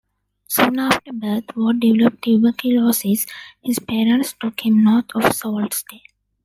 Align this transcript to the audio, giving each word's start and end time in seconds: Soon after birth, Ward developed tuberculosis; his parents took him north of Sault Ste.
Soon 0.47 0.79
after 0.79 1.13
birth, 1.13 1.55
Ward 1.55 1.79
developed 1.81 2.23
tuberculosis; 2.23 3.27
his 3.63 3.77
parents 3.77 4.33
took 4.33 4.61
him 4.61 4.83
north 4.83 5.05
of 5.13 5.31
Sault 5.35 5.75
Ste. 5.75 6.01